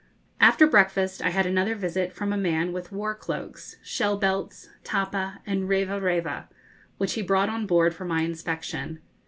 [0.51, 5.41] ]After breakfast I had another visit from a man with war cloaks, shell belts, tapa,
[5.45, 6.49] and reva reva,
[6.97, 8.97] which he brought on board for my inspection.